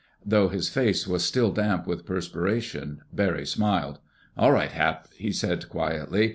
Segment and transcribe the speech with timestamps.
[0.25, 3.99] Though his face was still damp with perspiration, Barry smiled.
[4.35, 6.29] "All right, Hap," he said quietly.